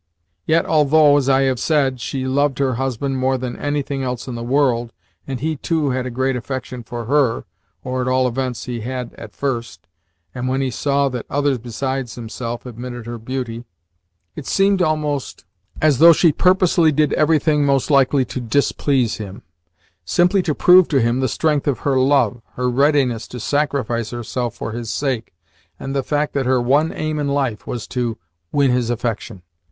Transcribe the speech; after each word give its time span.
Yet, 0.47 0.65
although, 0.65 1.15
as 1.15 1.29
I 1.29 1.43
have 1.43 1.59
said, 1.59 1.99
she 1.99 2.25
loved 2.25 2.57
her 2.57 2.73
husband 2.73 3.19
more 3.19 3.37
than 3.37 3.55
anything 3.55 4.01
else 4.01 4.27
in 4.27 4.33
the 4.33 4.41
world, 4.41 4.91
and 5.27 5.39
he 5.39 5.57
too 5.57 5.91
had 5.91 6.07
a 6.07 6.09
great 6.09 6.35
affection 6.35 6.81
for 6.81 7.05
her 7.05 7.45
(or 7.83 8.01
at 8.01 8.07
all 8.07 8.27
events 8.27 8.63
he 8.65 8.79
had 8.81 9.13
at 9.13 9.31
first, 9.35 9.85
and 10.33 10.47
when 10.47 10.59
he 10.59 10.71
saw 10.71 11.07
that 11.09 11.27
others 11.29 11.59
besides 11.59 12.15
himself 12.15 12.65
admired 12.65 13.05
her 13.05 13.19
beauty), 13.19 13.63
it 14.35 14.47
seemed 14.47 14.81
almost 14.81 15.45
as 15.79 15.99
though 15.99 16.13
she 16.13 16.31
purposely 16.31 16.91
did 16.91 17.13
everything 17.13 17.63
most 17.63 17.91
likely 17.91 18.25
to 18.25 18.41
displease 18.41 19.17
him 19.17 19.43
simply 20.03 20.41
to 20.41 20.55
prove 20.55 20.87
to 20.87 20.99
him 20.99 21.19
the 21.19 21.27
strength 21.29 21.67
of 21.67 21.81
her 21.81 21.97
love, 21.99 22.41
her 22.55 22.67
readiness 22.71 23.27
to 23.27 23.39
sacrifice 23.39 24.09
herself 24.09 24.55
for 24.55 24.71
his 24.71 24.89
sake, 24.91 25.31
and 25.79 25.95
the 25.95 26.01
fact 26.01 26.33
that 26.33 26.47
her 26.47 26.59
one 26.59 26.91
aim 26.91 27.19
in 27.19 27.27
life 27.27 27.67
was 27.67 27.85
to 27.85 28.17
win 28.51 28.71
his 28.71 28.89
affection! 28.89 29.43